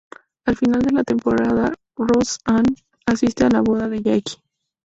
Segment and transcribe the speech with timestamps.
[0.45, 2.73] Al final de la temporada, Roseanne
[3.05, 4.41] asiste a la boda de Jackie.